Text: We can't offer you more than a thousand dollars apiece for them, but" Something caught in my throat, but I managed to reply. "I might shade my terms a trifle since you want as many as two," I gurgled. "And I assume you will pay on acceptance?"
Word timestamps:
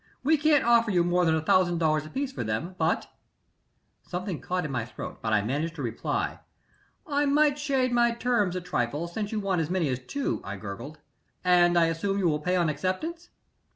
We 0.23 0.35
can't 0.35 0.65
offer 0.65 0.89
you 0.89 1.03
more 1.03 1.25
than 1.25 1.35
a 1.35 1.43
thousand 1.43 1.77
dollars 1.77 2.07
apiece 2.07 2.31
for 2.31 2.43
them, 2.43 2.73
but" 2.79 3.11
Something 4.01 4.41
caught 4.41 4.65
in 4.65 4.71
my 4.71 4.83
throat, 4.83 5.19
but 5.21 5.31
I 5.31 5.43
managed 5.43 5.75
to 5.75 5.83
reply. 5.83 6.39
"I 7.05 7.27
might 7.27 7.59
shade 7.59 7.91
my 7.91 8.09
terms 8.11 8.55
a 8.55 8.61
trifle 8.61 9.07
since 9.07 9.31
you 9.31 9.39
want 9.39 9.61
as 9.61 9.69
many 9.69 9.89
as 9.89 9.99
two," 9.99 10.41
I 10.43 10.57
gurgled. 10.57 10.97
"And 11.43 11.77
I 11.77 11.85
assume 11.85 12.17
you 12.17 12.27
will 12.27 12.39
pay 12.39 12.55
on 12.55 12.67
acceptance?" 12.67 13.29